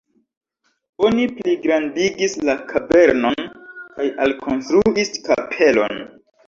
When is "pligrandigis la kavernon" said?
1.35-3.47